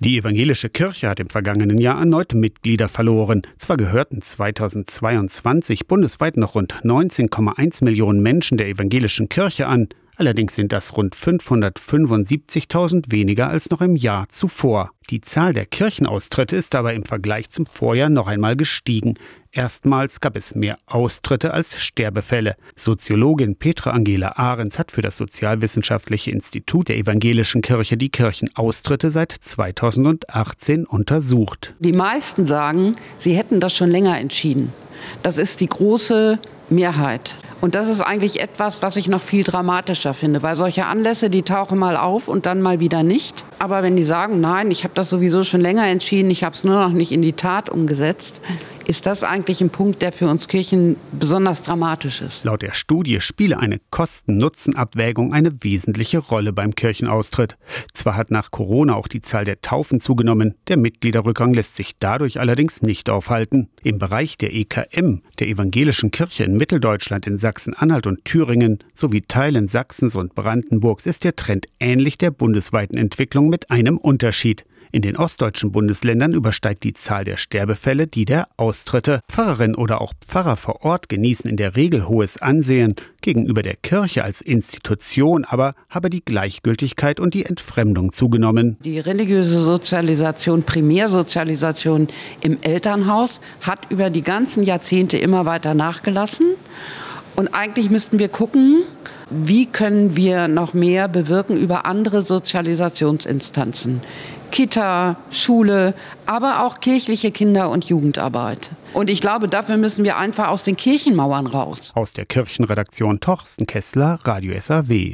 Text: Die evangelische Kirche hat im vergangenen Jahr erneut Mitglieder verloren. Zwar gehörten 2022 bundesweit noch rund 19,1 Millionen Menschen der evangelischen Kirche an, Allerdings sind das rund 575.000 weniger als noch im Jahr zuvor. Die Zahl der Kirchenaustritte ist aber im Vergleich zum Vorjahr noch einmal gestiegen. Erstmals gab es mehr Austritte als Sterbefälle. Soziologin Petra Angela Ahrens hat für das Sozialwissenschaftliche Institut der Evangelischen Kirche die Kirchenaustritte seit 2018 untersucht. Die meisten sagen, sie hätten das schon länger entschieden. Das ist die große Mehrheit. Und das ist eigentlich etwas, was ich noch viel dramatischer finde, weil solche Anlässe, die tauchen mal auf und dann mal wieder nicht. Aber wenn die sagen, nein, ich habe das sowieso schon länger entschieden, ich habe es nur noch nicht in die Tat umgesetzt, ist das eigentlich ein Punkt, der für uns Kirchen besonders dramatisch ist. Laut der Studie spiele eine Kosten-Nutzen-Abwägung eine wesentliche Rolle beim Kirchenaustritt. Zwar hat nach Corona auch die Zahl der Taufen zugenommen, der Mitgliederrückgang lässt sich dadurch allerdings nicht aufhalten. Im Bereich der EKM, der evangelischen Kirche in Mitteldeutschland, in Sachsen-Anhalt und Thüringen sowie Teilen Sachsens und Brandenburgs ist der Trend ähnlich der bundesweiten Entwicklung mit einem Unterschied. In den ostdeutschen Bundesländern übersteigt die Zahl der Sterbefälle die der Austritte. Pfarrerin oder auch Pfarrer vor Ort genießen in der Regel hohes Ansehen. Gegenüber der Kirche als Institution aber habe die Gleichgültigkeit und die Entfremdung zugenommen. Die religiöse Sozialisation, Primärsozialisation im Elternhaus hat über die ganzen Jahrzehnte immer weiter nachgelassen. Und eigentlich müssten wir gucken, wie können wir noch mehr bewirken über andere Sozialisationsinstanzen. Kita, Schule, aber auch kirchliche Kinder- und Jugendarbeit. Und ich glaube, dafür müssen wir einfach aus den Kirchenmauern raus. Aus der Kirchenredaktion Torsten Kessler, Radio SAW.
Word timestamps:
Die 0.00 0.16
evangelische 0.16 0.70
Kirche 0.70 1.08
hat 1.08 1.18
im 1.18 1.28
vergangenen 1.28 1.78
Jahr 1.78 1.98
erneut 1.98 2.32
Mitglieder 2.32 2.88
verloren. 2.88 3.42
Zwar 3.56 3.76
gehörten 3.76 4.22
2022 4.22 5.88
bundesweit 5.88 6.36
noch 6.36 6.54
rund 6.54 6.72
19,1 6.84 7.82
Millionen 7.82 8.22
Menschen 8.22 8.58
der 8.58 8.68
evangelischen 8.68 9.28
Kirche 9.28 9.66
an, 9.66 9.88
Allerdings 10.18 10.56
sind 10.56 10.72
das 10.72 10.96
rund 10.96 11.14
575.000 11.14 13.12
weniger 13.12 13.50
als 13.50 13.70
noch 13.70 13.80
im 13.80 13.94
Jahr 13.94 14.28
zuvor. 14.28 14.90
Die 15.10 15.20
Zahl 15.20 15.52
der 15.52 15.64
Kirchenaustritte 15.64 16.56
ist 16.56 16.74
aber 16.74 16.92
im 16.92 17.04
Vergleich 17.04 17.50
zum 17.50 17.66
Vorjahr 17.66 18.10
noch 18.10 18.26
einmal 18.26 18.56
gestiegen. 18.56 19.14
Erstmals 19.58 20.20
gab 20.20 20.36
es 20.36 20.54
mehr 20.54 20.78
Austritte 20.86 21.52
als 21.52 21.80
Sterbefälle. 21.80 22.54
Soziologin 22.76 23.56
Petra 23.56 23.90
Angela 23.90 24.36
Ahrens 24.36 24.78
hat 24.78 24.92
für 24.92 25.02
das 25.02 25.16
Sozialwissenschaftliche 25.16 26.30
Institut 26.30 26.86
der 26.86 26.96
Evangelischen 26.96 27.60
Kirche 27.60 27.96
die 27.96 28.08
Kirchenaustritte 28.08 29.10
seit 29.10 29.32
2018 29.32 30.86
untersucht. 30.86 31.74
Die 31.80 31.92
meisten 31.92 32.46
sagen, 32.46 32.94
sie 33.18 33.32
hätten 33.32 33.58
das 33.58 33.74
schon 33.74 33.90
länger 33.90 34.16
entschieden. 34.16 34.72
Das 35.24 35.38
ist 35.38 35.58
die 35.58 35.68
große 35.68 36.38
Mehrheit. 36.70 37.34
Und 37.60 37.74
das 37.74 37.88
ist 37.88 38.00
eigentlich 38.00 38.40
etwas, 38.40 38.82
was 38.82 38.94
ich 38.94 39.08
noch 39.08 39.20
viel 39.20 39.42
dramatischer 39.42 40.14
finde, 40.14 40.44
weil 40.44 40.56
solche 40.56 40.86
Anlässe, 40.86 41.30
die 41.30 41.42
tauchen 41.42 41.76
mal 41.76 41.96
auf 41.96 42.28
und 42.28 42.46
dann 42.46 42.62
mal 42.62 42.78
wieder 42.78 43.02
nicht. 43.02 43.44
Aber 43.58 43.82
wenn 43.82 43.96
die 43.96 44.04
sagen, 44.04 44.40
nein, 44.40 44.70
ich 44.70 44.84
habe 44.84 44.94
das 44.94 45.10
sowieso 45.10 45.42
schon 45.42 45.60
länger 45.60 45.88
entschieden, 45.88 46.30
ich 46.30 46.44
habe 46.44 46.54
es 46.54 46.62
nur 46.62 46.80
noch 46.80 46.92
nicht 46.92 47.10
in 47.10 47.22
die 47.22 47.32
Tat 47.32 47.68
umgesetzt, 47.68 48.40
ist 48.88 49.04
das 49.04 49.22
eigentlich 49.22 49.60
ein 49.60 49.68
Punkt, 49.68 50.00
der 50.00 50.12
für 50.12 50.28
uns 50.28 50.48
Kirchen 50.48 50.96
besonders 51.12 51.62
dramatisch 51.62 52.22
ist. 52.22 52.44
Laut 52.44 52.62
der 52.62 52.72
Studie 52.72 53.20
spiele 53.20 53.58
eine 53.58 53.80
Kosten-Nutzen-Abwägung 53.90 55.34
eine 55.34 55.62
wesentliche 55.62 56.18
Rolle 56.18 56.54
beim 56.54 56.74
Kirchenaustritt. 56.74 57.58
Zwar 57.92 58.16
hat 58.16 58.30
nach 58.30 58.50
Corona 58.50 58.94
auch 58.94 59.06
die 59.06 59.20
Zahl 59.20 59.44
der 59.44 59.60
Taufen 59.60 60.00
zugenommen, 60.00 60.54
der 60.68 60.78
Mitgliederrückgang 60.78 61.52
lässt 61.52 61.76
sich 61.76 61.98
dadurch 61.98 62.40
allerdings 62.40 62.80
nicht 62.80 63.10
aufhalten. 63.10 63.68
Im 63.82 63.98
Bereich 63.98 64.38
der 64.38 64.54
EKM, 64.54 65.20
der 65.38 65.48
evangelischen 65.48 66.10
Kirche 66.10 66.44
in 66.44 66.56
Mitteldeutschland, 66.56 67.26
in 67.26 67.36
Sachsen-Anhalt 67.36 68.06
und 68.06 68.24
Thüringen 68.24 68.78
sowie 68.94 69.20
Teilen 69.20 69.68
Sachsens 69.68 70.16
und 70.16 70.34
Brandenburgs 70.34 71.04
ist 71.04 71.24
der 71.24 71.36
Trend 71.36 71.66
ähnlich 71.78 72.16
der 72.16 72.30
bundesweiten 72.30 72.96
Entwicklung 72.96 73.50
mit 73.50 73.70
einem 73.70 73.98
Unterschied. 73.98 74.64
In 74.90 75.02
den 75.02 75.16
ostdeutschen 75.16 75.70
Bundesländern 75.70 76.32
übersteigt 76.32 76.82
die 76.82 76.94
Zahl 76.94 77.24
der 77.24 77.36
Sterbefälle 77.36 78.06
die 78.06 78.24
der 78.24 78.48
Austritte. 78.56 79.20
Pfarrerin 79.30 79.74
oder 79.74 80.00
auch 80.00 80.14
Pfarrer 80.26 80.56
vor 80.56 80.84
Ort 80.84 81.08
genießen 81.08 81.48
in 81.48 81.56
der 81.56 81.76
Regel 81.76 82.08
hohes 82.08 82.40
Ansehen. 82.40 82.94
Gegenüber 83.20 83.62
der 83.62 83.76
Kirche 83.76 84.24
als 84.24 84.40
Institution 84.40 85.44
aber 85.44 85.74
habe 85.90 86.08
die 86.08 86.24
Gleichgültigkeit 86.24 87.20
und 87.20 87.34
die 87.34 87.44
Entfremdung 87.44 88.12
zugenommen. 88.12 88.78
Die 88.84 88.98
religiöse 88.98 89.60
Sozialisation, 89.60 90.62
Primärsozialisation 90.62 92.08
im 92.40 92.58
Elternhaus 92.62 93.40
hat 93.60 93.90
über 93.90 94.08
die 94.08 94.22
ganzen 94.22 94.62
Jahrzehnte 94.62 95.18
immer 95.18 95.44
weiter 95.44 95.74
nachgelassen. 95.74 96.54
Und 97.36 97.48
eigentlich 97.54 97.90
müssten 97.90 98.18
wir 98.18 98.28
gucken, 98.28 98.82
wie 99.30 99.66
können 99.66 100.16
wir 100.16 100.48
noch 100.48 100.74
mehr 100.74 101.06
bewirken 101.06 101.56
über 101.56 101.86
andere 101.86 102.22
Sozialisationsinstanzen. 102.22 104.00
Kita, 104.50 105.16
Schule, 105.30 105.94
aber 106.26 106.64
auch 106.64 106.80
kirchliche 106.80 107.30
Kinder- 107.30 107.70
und 107.70 107.84
Jugendarbeit. 107.84 108.70
Und 108.94 109.10
ich 109.10 109.20
glaube, 109.20 109.48
dafür 109.48 109.76
müssen 109.76 110.04
wir 110.04 110.16
einfach 110.16 110.48
aus 110.48 110.62
den 110.62 110.76
Kirchenmauern 110.76 111.46
raus. 111.46 111.92
Aus 111.94 112.12
der 112.12 112.26
Kirchenredaktion 112.26 113.20
Torsten 113.20 113.66
Kessler, 113.66 114.18
Radio 114.24 114.58
SAW. 114.58 115.06